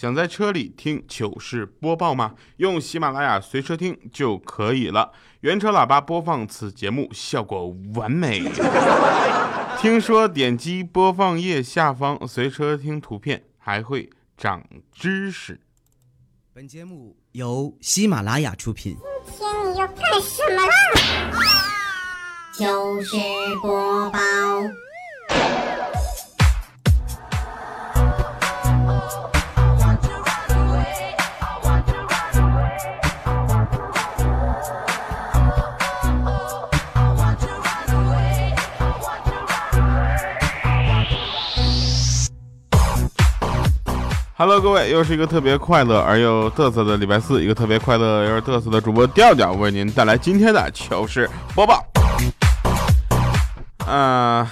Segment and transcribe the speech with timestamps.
[0.00, 2.34] 想在车里听糗事播报吗？
[2.56, 5.12] 用喜马拉雅随车听就可以了。
[5.40, 8.40] 原车喇叭播放此节目效果完美。
[9.78, 14.08] 听说点击播放页下方随车听图片还会
[14.38, 15.60] 长知识。
[16.54, 18.96] 本节目由喜马拉雅出品。
[19.26, 20.72] 今天你要干什么啦？
[22.54, 23.18] 糗事
[23.60, 24.18] 播报。
[44.40, 51.84] Hello，各位，又是一个特别快乐而又嘚瑟的礼拜四，一个特别快乐又嘚瑟的主播调调为您带来今天的糗事播报。
[53.86, 54.50] 啊，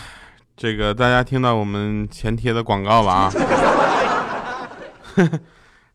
[0.55, 3.33] 这个大家听到我们前贴的广告了啊？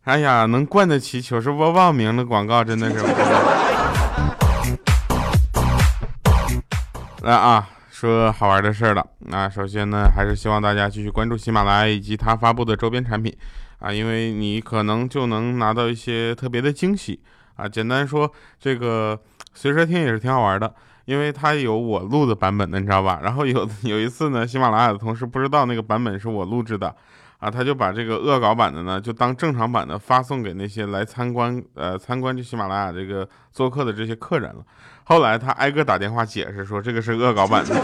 [0.06, 2.98] 哎呀，能冠得起糗事播报名的广告真的是。
[7.22, 7.70] 来啊！
[8.04, 9.08] 说好玩的事儿了。
[9.20, 13.34] 那首先呢，还是希望大家继续关注喜马拉雅以及它发布的周边产品
[13.80, 17.18] 啊，因为你可能就能拿到一些特别的惊喜
[17.56, 17.66] 啊。
[17.66, 18.30] 简单说，
[18.60, 19.18] 这个
[19.54, 23.22] 随车听也是挺好玩的，因为它有我录的版本的，你知道吧？
[23.24, 26.94] 然后有有一次呢，喜马拉雅的同事不知道那个版本是我录制的
[27.44, 34.64] 啊，他就把这个恶搞版的呢，就当正常版的发送给那些来参观呃参观这喜马拉雅这个做客的这些客人了。
[35.04, 37.76] 后来他挨个打电话解释说这个是恶搞版的。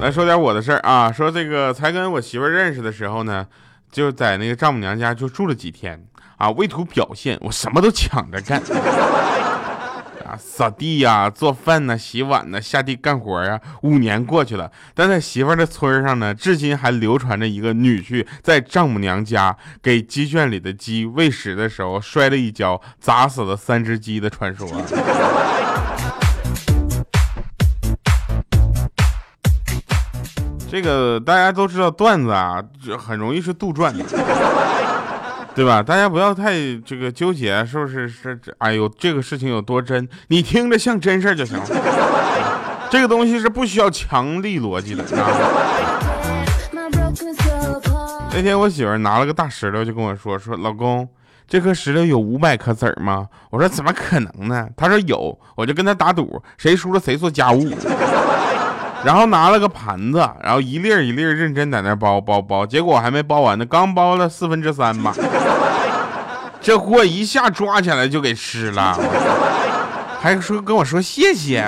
[0.00, 3.46] 来说点我的事儿啊，说这个才跟我媳妇认识的时候呢，
[3.92, 6.02] 就在那个丈母娘家就住了几天
[6.38, 8.62] 啊，为图表现我什么都抢着干。
[10.38, 13.60] 扫地呀，做饭呢，洗碗呢，下地干活呀。
[13.82, 24.68] 五年过去了，但在媳妇的村上呢，至今还流传着一个女婿在丈母娘家给鸡圈里的鸡喂食的时候摔了一跤，砸死了三只鸡的传说。
[30.68, 32.62] 这个大家都知道，段子啊，
[32.98, 34.04] 很容易是杜撰的。
[35.56, 35.82] 对吧？
[35.82, 36.52] 大家不要太
[36.84, 38.06] 这个纠结，是不是？
[38.06, 41.64] 是，哎呦，这个事情有多真，你听着像真事儿就行了。
[42.90, 45.02] 这个东西是不需要强力逻辑的。
[48.32, 51.08] 那天我媳妇拿了个大石头，就跟我说：“说老公，
[51.48, 57.70] 这颗石头有五百颗籽儿吗？”我说：“怎么可能呢？”她说：“有。”我就跟她打赌，谁输了谁做家务。
[59.04, 65.14] 然后拿了个盘子，然后一粒一粒认真在那包包包，结果还没包完呢，刚包了四分之三吧，
[66.60, 68.98] 这货一下抓起来就给吃了，
[70.20, 71.64] 还说跟我说谢谢。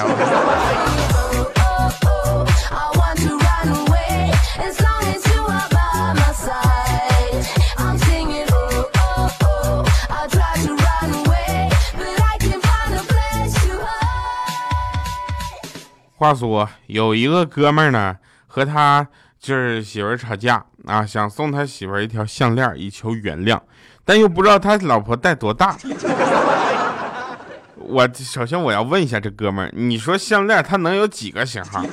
[16.18, 18.16] 话说有一个哥们儿呢，
[18.48, 19.06] 和他
[19.38, 23.56] 就是媳妇儿吵架啊，想送他媳妇儿一条项链以求原谅，
[24.04, 25.76] 但又不知道他老婆戴多大。
[27.76, 31.84] 我首先我要问一下这哥们儿，你说项链它能有几个型号？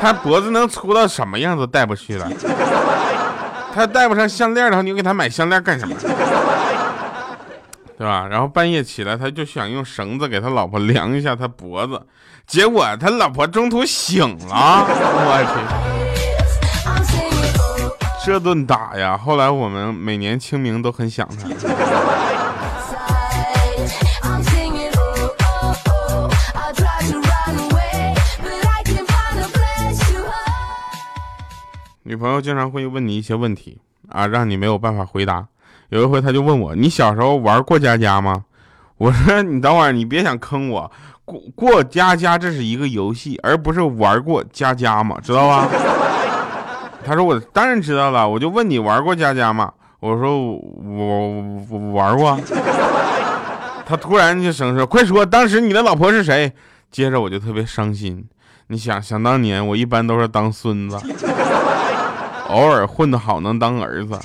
[0.00, 2.26] 他脖子能粗到什么样都戴不去了？
[3.74, 5.94] 他戴不上项链的话，你给他买项链干什么？
[8.00, 8.26] 对吧？
[8.30, 12.00] 然后半夜起来，他就想用绳子给他老婆量一下他脖子，
[12.46, 15.36] 结果他老婆中途醒了，我
[18.24, 19.18] 去，这顿打呀！
[19.18, 21.46] 后来我们每年清明都很想他。
[32.02, 33.78] 女朋友经常会问你一些问题
[34.08, 35.46] 啊，让你没有办法回答。
[35.90, 38.44] 有一回，他就问我：“你小时候玩过家家吗？”
[38.98, 40.90] 我说：“你等会儿，你别想坑我。
[41.24, 45.68] 过过家家这是一个游戏，而不是玩过家家嘛，知道吧？”
[47.04, 51.28] 他说：“我当然知道了，我就问你玩过家家吗？”我说：“我
[51.70, 52.38] 我玩过。”
[53.84, 56.52] 他突然就声说：“快说，当时你的老婆是谁？”
[56.92, 58.24] 接着我就特别伤心。
[58.68, 60.96] 你想想当年，我一般都是当孙子，
[62.48, 64.16] 偶尔混得好能当儿子。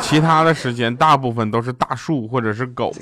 [0.00, 2.92] 其他的时间大部分都是大树或者是狗。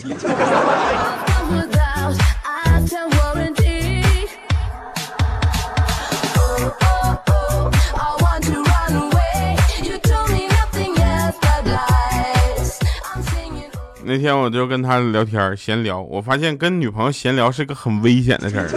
[14.09, 18.69] 那天我就跟他聊天闲聊，我发现跟女朋友闲聊是个很危险的事儿。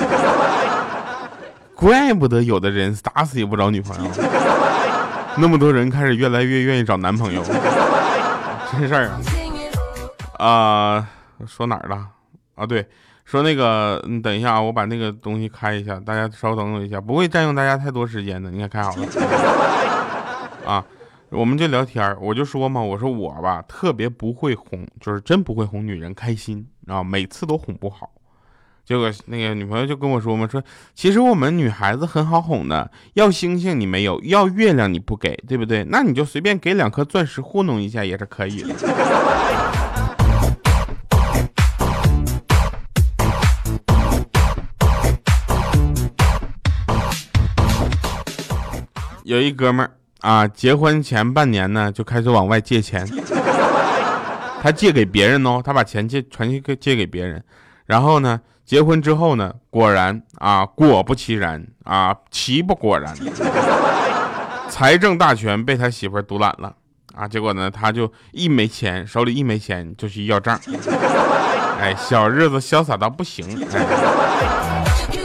[1.76, 4.12] 怪不得有的人打死也不找女朋友，
[5.38, 7.42] 那么多人开始越来越愿意找男朋友，
[8.72, 9.10] 真事儿
[10.38, 10.46] 啊！
[10.46, 11.10] 啊，
[11.48, 12.08] 说哪儿了？
[12.56, 12.88] 啊，对，
[13.26, 18.52] 说那个，你等一下啊，我把那个东西开一下，大家稍等我一下，不会占用大家太多时间的。
[18.52, 19.08] 你看开好了
[20.66, 20.86] 啊，
[21.30, 28.10] 我们就聊天我就说嘛，我说我吧特别不会哄，就是真不会哄女人开心啊，每次都哄不好。
[28.90, 30.64] 结果那个女朋友就跟我说嘛，说
[30.96, 35.86] 其实我们女孩子很好哄的，要星星你没有，要月亮你不给，对不对？
[35.92, 38.70] 那你就随便给两颗钻石糊弄一下也是可以的。
[49.24, 53.08] 有一哥们儿啊，结婚前半年呢就开始往外借钱，
[54.64, 57.44] 他借给别人哦，他把钱借传去借给别人，
[57.86, 58.42] 然后呢。
[58.70, 63.12] 结婚之后呢，果然啊，果不其然啊，其不果然，
[64.70, 66.72] 财政大权被他媳妇儿独揽了
[67.16, 67.28] 啊。
[67.28, 70.56] 结果呢，他就一没钱，手里一没钱就去要账，
[71.82, 73.44] 哎，小日子潇洒到不行，
[73.74, 75.19] 哎。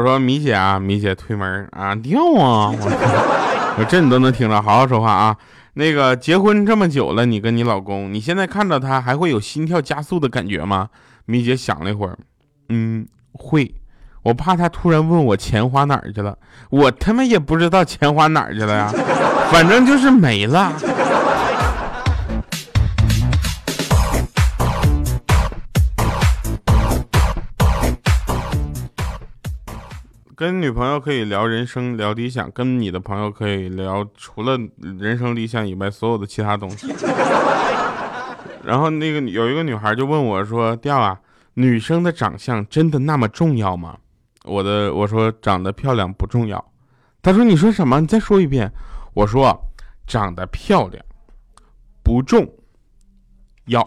[0.00, 2.72] 我说米姐啊，米姐推门啊，掉啊！
[2.72, 5.36] 我说这你都能听着，好好说话啊。
[5.74, 10.88] 那个结婚这么久了，你跟你老公，你现在看到他还会有心跳加速的感觉吗？
[11.26, 12.16] 米姐想了一会儿，
[12.70, 13.74] 嗯，会。
[14.22, 16.38] 我怕他突然问我钱花哪儿去了，
[16.70, 18.90] 我他妈也不知道钱花哪儿去了呀，
[19.52, 20.72] 反正就是没了。
[30.40, 34.58] 跟女朋友可以聊人生、聊理想，跟你的朋友可以聊除了
[34.98, 36.90] 人生理想以外所有的其他东西。
[38.64, 41.20] 然后那个有一个女孩就问我说：“调啊，
[41.52, 43.98] 女生的长相真的那么重要吗？”
[44.44, 46.72] 我的我说长得漂亮不重要。
[47.20, 48.00] 她说：“你说什么？
[48.00, 48.72] 你再说一遍。”
[49.12, 49.54] 我说
[50.08, 51.04] ：“长得漂亮
[52.02, 52.50] 不重
[53.66, 53.82] 要。”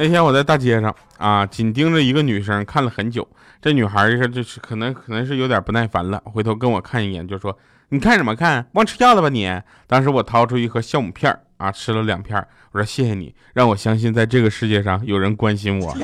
[0.00, 3.26] 那天我在大街上啊，紧盯着一个女生看了很久。
[3.60, 7.58] 这女孩是就是可能可能是有点不耐烦了，回头跟我看一眼，就说
[7.90, 8.64] ：“你看什么看？
[8.74, 9.52] 忘吃药了吧你？”
[9.88, 12.38] 当时我掏出一盒酵母片儿啊，吃了两片
[12.70, 15.92] 我说：“谢谢你，让我相信在这个世界上有人关心我。”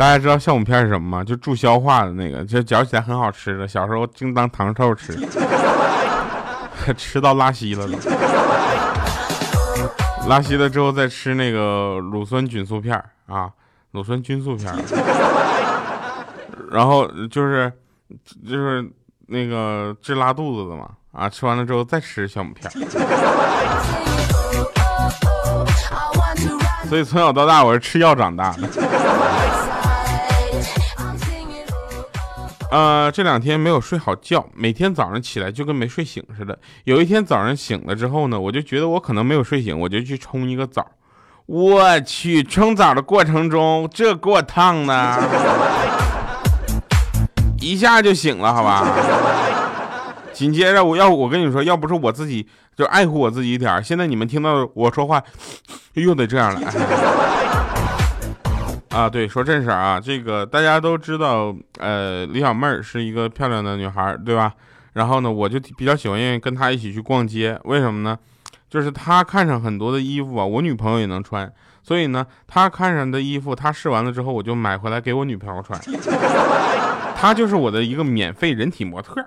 [0.00, 1.22] 大家知道酵母片是什么吗？
[1.22, 3.68] 就助消化的那个，就嚼起来很好吃的。
[3.68, 5.14] 小时候净当糖臭吃，
[6.96, 7.98] 吃到拉稀了都。
[10.28, 13.50] 拉稀了之后再吃那个乳酸菌素片啊，
[13.92, 14.72] 乳酸菌素片
[16.70, 17.72] 然后就是
[18.46, 18.86] 就是
[19.26, 22.70] 那个治拉肚子的嘛啊，吃完了之后再吃酵母片
[26.88, 28.68] 所以从小到大我是吃药长大的。
[32.70, 36.58] 呃，这两天没有睡好觉，每天早上起来就跟没睡醒似的。
[36.84, 40.86] 有一天早上醒了之后呢，我就觉得我可能没有睡醒，我就去冲一个澡。
[41.46, 45.18] 我去，冲澡的过程中，这给我烫的，
[47.58, 48.86] 一下就醒了，好吧。
[50.34, 55.22] 紧接着我要我跟你说，要不是我自己就爱护我自己一点，现在你们听到我说话
[55.94, 56.60] 又得这样了。
[58.98, 64.52] 啊，对，说正事儿啊，这个大家都知道，呃，李小妹儿是一个漂亮的女孩，对吧？
[64.94, 68.18] 然后呢，我就比较喜欢愿意跟她一起去逛街，为什么呢？
[68.68, 71.48] 就是她看上很多的衣服啊，我女朋友也能穿，
[71.80, 75.80] 所以呢，她看上的衣服，她试完了之后，我就买回来给我女朋友穿，
[77.14, 79.24] 她就是我的一个免费人体模特。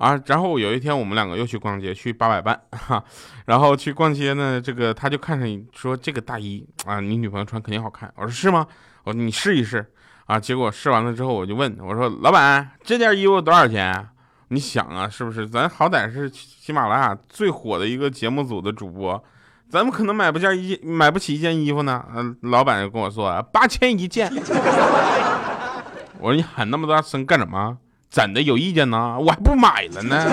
[0.00, 3.04] 啊，然后有一天我们两个又去逛街，去八百伴哈，
[3.44, 8.10] 然后去逛街呢，这个他就看上说这个大衣啊，你女朋友穿肯定好看。
[8.16, 8.66] 我说是吗？
[9.04, 9.92] 我说你试一试
[10.24, 10.40] 啊。
[10.40, 14.08] 结果试完了之后，我就问我说老板，这件衣服多少钱？
[14.48, 15.46] 你想啊，是不是？
[15.46, 19.22] 咱好歹是喜马拉雅最火的一个节目组的主播，
[19.68, 22.02] 咱们可能买不件衣买不起一件衣服呢。
[22.16, 24.32] 嗯，老板就跟我说八千一件。
[26.18, 27.76] 我说你喊那么大声干什么？
[28.10, 29.16] 怎的有意见呢？
[29.20, 30.26] 我还不买了呢。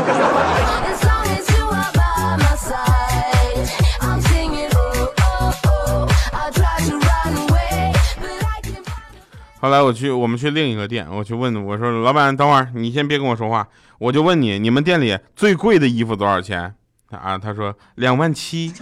[9.60, 13.68] 后来我去，我们去另一个店，我去问，我说老板，等会儿你先别跟我说话，
[14.00, 16.74] 我就问你，你们店里最贵的衣服多少钱？
[17.12, 18.74] 啊，他说两万七。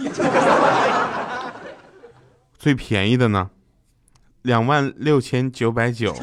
[2.58, 3.50] 最便宜的呢？
[4.42, 6.16] 两万六千九百九。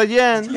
[0.00, 0.42] 再见，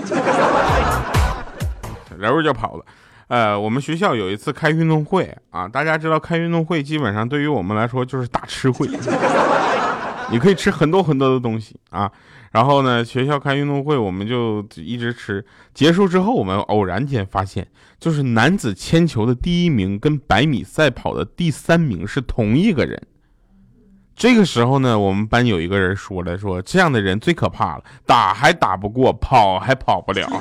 [2.17, 2.85] 然后就跑了。
[3.27, 8.87] 呃，我们学校有一次开运动会啊，大家知道开运动会基本上对于我们来说就是大吃会，
[10.31, 12.09] 你可以吃很多很多的东西啊。
[12.51, 15.45] 然后呢，学校开运动会，我们就一直吃。
[15.73, 17.67] 结束之后，我们偶然间发现，
[17.99, 23.01] 就是男子铅球的第一名跟百米赛跑的第三名是同一个人。
[24.15, 30.29] 这个时候呢，我们班有一个人说了，说这样的人最可怕了，打还打不过，跑还跑不了。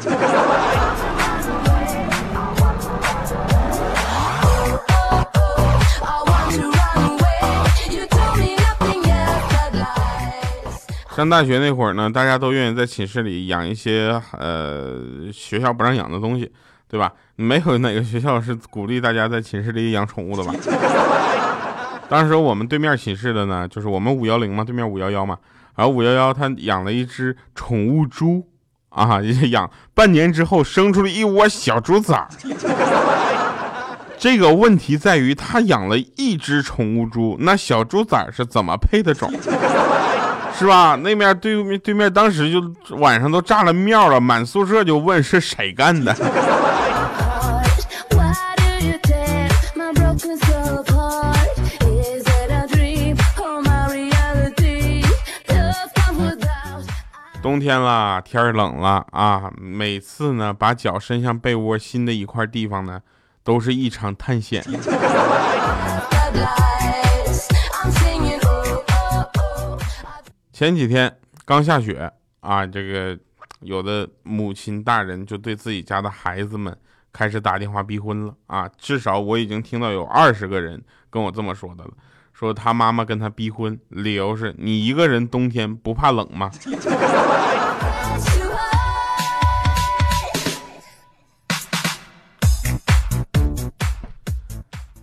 [11.16, 14.98] 上大学那会儿呢，大家都愿意在寝室里养一些呃
[15.32, 16.50] 学校不让养的东西，
[16.88, 17.12] 对吧？
[17.36, 20.54] 没有哪个学校是鼓励大家在寝室里养宠物的吧？
[22.12, 25.38] 当时我们对面寝室的呢，就是我们五幺零嘛，对面五幺幺嘛，
[25.74, 28.46] 然后五幺幺他养了一只宠物猪
[28.90, 29.18] 啊，
[29.50, 32.28] 养半年之后生出了一窝小猪崽。
[34.20, 39.32] 这个问题在于他养了一只宠物猪，那小猪崽是怎么配的种？
[40.54, 40.94] 是吧？
[40.96, 42.62] 那面对面对面当时就
[42.96, 46.14] 晚上都炸了庙了，满宿舍就问是谁干的。
[57.52, 59.52] 冬天了，天冷了啊！
[59.58, 63.02] 每次呢，把脚伸向被窝新的一块地方呢，
[63.44, 64.64] 都是一场探险。
[70.50, 73.18] 前几天刚下雪啊，这个
[73.60, 76.74] 有的母亲大人就对自己家的孩子们
[77.12, 78.66] 开始打电话逼婚了啊！
[78.78, 81.90] 至少我已经听到有二十个人跟我这么说的了，
[82.32, 86.50] 说他妈妈跟他逼婚，理由是你一个人冬天不怕冷吗？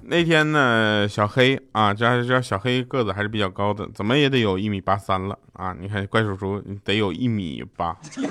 [0.10, 5.76] 那天呢，小黑啊，这这小黑个子还是比较高的，怎么也得有一米八三了啊！
[5.80, 7.96] 你看怪叔叔得有一米八。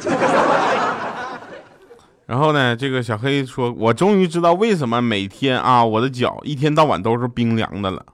[2.27, 8.05] 然后呢，这个小黑说：“我终于知道为什么每天啊，我的脚一天到晚都是冰凉的了，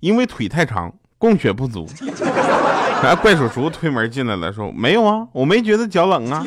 [0.00, 1.86] 因为腿太长，供血不足。
[3.02, 6.44] ”然后怪叔叔推门进来了，说：“没有啊，我没觉得脚冷啊。”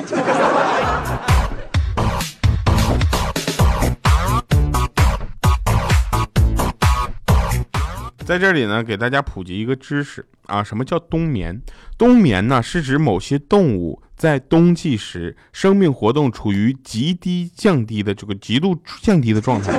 [8.25, 11.61] 在这里呢，给大家普及一个知识啊，什么叫冬眠？
[11.95, 19.71] 冬眠呢，是指某些动物在冬季时生命活动处于极低降低的这个极度降低的状态，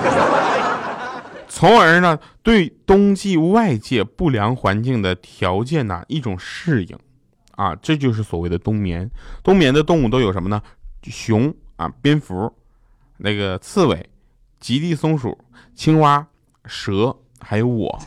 [1.49, 6.97] 从而呢对冬季外界不良环境的条件呢一种适应，
[7.57, 9.11] 啊，这就是所谓的冬眠。
[9.43, 10.63] 冬眠的动物都有什么呢？
[11.03, 12.53] 熊啊，蝙蝠，
[13.17, 14.09] 那个刺猬，
[14.61, 15.37] 极地松鼠，
[15.75, 16.25] 青蛙，
[16.65, 17.17] 蛇。
[17.41, 17.99] 还有我。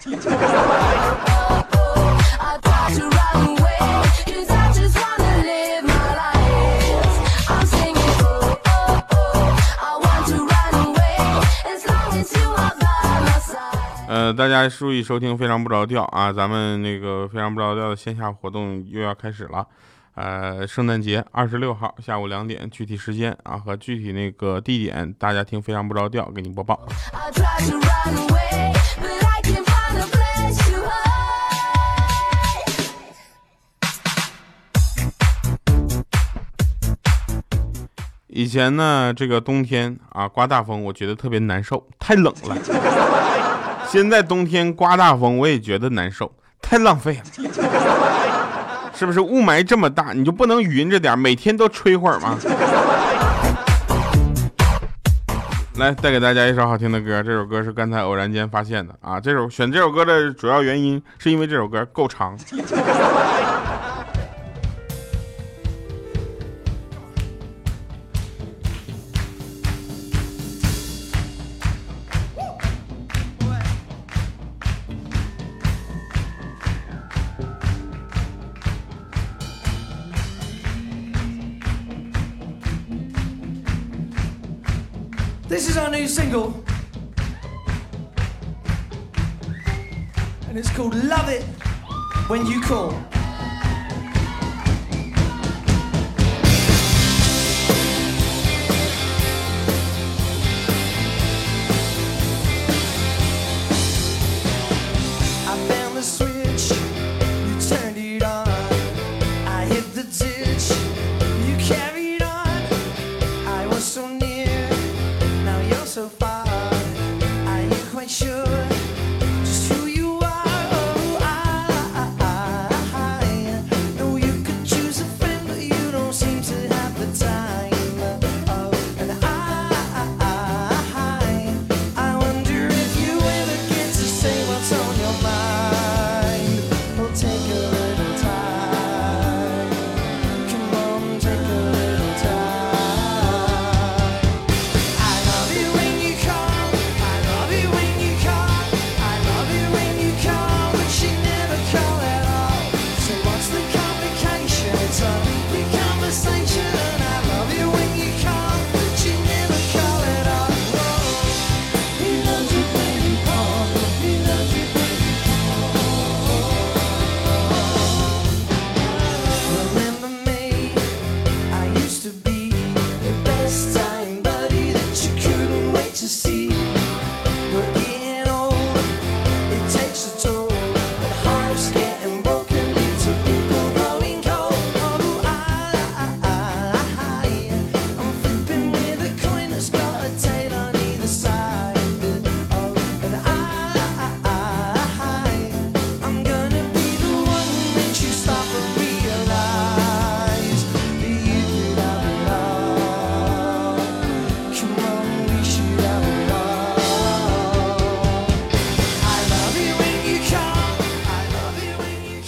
[14.12, 19.66] 呃，大家注意收听《非常不着调》啊，咱们那个《非常不着调》的线下活动又要开始了。
[20.16, 26.80] 呃，圣诞节二十六号下午两点，具体时间啊和具体那个地点，大家听《非常不着调》给你播报。
[38.40, 42.56] 以前呢，这个冬天啊刮大风，我觉得特别难受，太冷了。
[43.86, 46.32] 现在冬天刮大风，我也觉得难受，
[46.62, 47.24] 太浪费了。
[48.94, 52.38] 是不是雾霾这么大，你就不能匀着点，每天都吹会儿吗？
[55.76, 59.20] 来，带给大家一首好听的歌，这首歌是刚才偶然间发现的啊。
[59.20, 62.38] 这首选这首歌的主要原因是因为这首歌够长。
[85.92, 86.64] New single.
[90.48, 91.44] And it's called Love It
[92.30, 92.94] When You Call.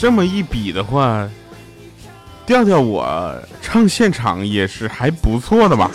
[0.01, 1.29] 这么一比的话，
[2.43, 5.91] 调调我唱现场也是还不错的吧。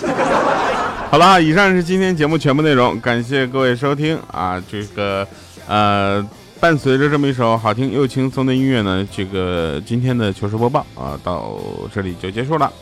[1.11, 4.63] 好了，以上是今天节目全部内容，感谢各位收听啊！
[4.71, 5.27] 这个
[5.67, 6.25] 呃，
[6.61, 11.59] 伴随着这么一首好听又轻松的音乐呢，这个今天的糗事播报啊到
[11.93, 12.73] 这里就结束了。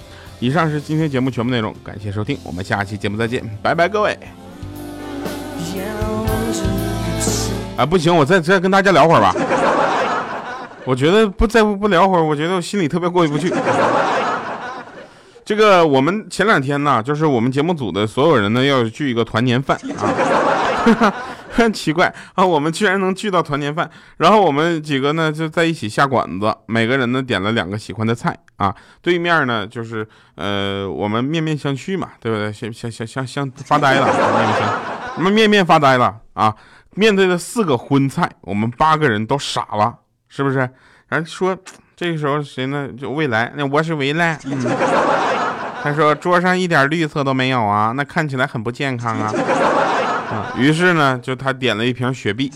[0.40, 4.14] 以上是今天节目全部内容，感谢收听，我们下期节目再见，拜拜，各位。
[7.78, 9.34] 啊，不行，我再再跟大家聊会儿吧。
[10.84, 13.52] 我觉得不再不不聊会儿，我觉得我心里特别过意不去。
[15.44, 21.12] 这个我们前两天呢，就是我们节目组的所有人呢，要聚一个团年饭啊。
[21.54, 28.74] 很奇怪啊，我们居然能聚到团年饭，然后我们几个呢就在一起下馆子，每个人呢点了两个喜欢的菜啊。
[29.00, 32.52] 对面呢就是呃我们面面相觑嘛，对不对？
[32.52, 34.80] 相相相相相发呆了，面面相，
[35.16, 36.52] 我们面面发呆了啊。
[36.96, 39.94] 面对着四个荤菜，我们八个人都傻了，
[40.34, 40.58] 是不是？
[41.06, 41.56] 然后说
[41.94, 42.88] 这个时候谁呢？
[42.98, 44.36] 就未来，那我是未来。
[44.46, 44.58] 嗯。
[45.80, 49.32] 他说桌上一点绿色都没有啊，那看起来很不健康啊。
[50.32, 52.50] 啊，于是呢，就他点了一瓶雪碧。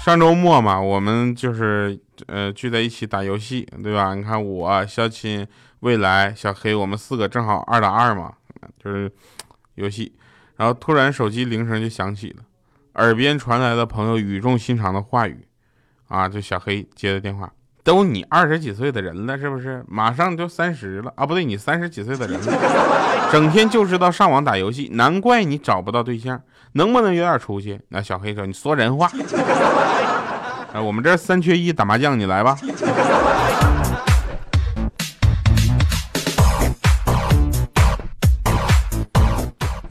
[0.00, 1.96] 上周末嘛，我们就是
[2.26, 4.14] 呃聚在一起打游戏，对吧？
[4.16, 5.46] 你看我、肖钦、
[5.80, 8.32] 未来、小黑，我们四个正好二打二嘛，
[8.82, 9.08] 就是
[9.76, 10.12] 游戏。
[10.56, 12.42] 然后突然手机铃声就响起了，
[12.98, 15.46] 耳边传来的朋友语重心长的话语，
[16.08, 17.50] 啊，就小黑接的电话。
[17.84, 19.82] 都你二十几岁的人了，是不是？
[19.88, 21.24] 马上就三十了啊？
[21.24, 22.52] 不对，你三十几岁的人了，
[23.32, 26.42] 整天就知道上网打游戏，难怪你找不到对象。
[26.72, 27.80] 能不能有点出息？
[27.88, 29.10] 那小黑说：“你说人话。
[30.74, 32.58] ”啊，我们这三缺一打麻将，你来吧。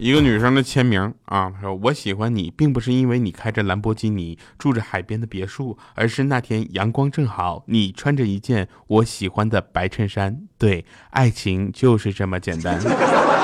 [0.08, 10.40] 一个女生的签名啊，她说我喜欢你，并不是因为你开着兰博基尼，住着海边的别墅，而是那天阳光正好，你穿着一件我喜欢的白衬衫。
[10.58, 12.80] 对，爱情就是这么简单。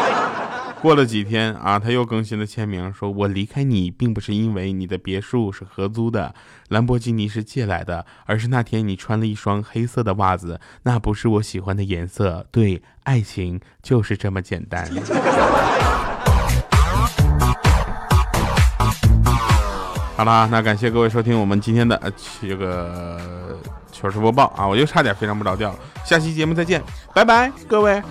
[0.82, 6.34] 过了几天啊，他又更新了签名，说我离开你，并不是因为你的别墅是合租的，
[6.70, 12.48] 兰博基尼是借来的，而是那天你穿了一双黑色的袜子，那不是我喜欢的颜色。
[12.52, 14.90] 对，爱情就是这么简单。
[20.24, 22.10] 好啦，那感谢各位收听我们今天的呃
[22.42, 23.20] 这个
[23.92, 26.82] 糗事播报啊，我又差点非常不着调，下期节目再见，
[27.14, 28.02] 拜拜，各位。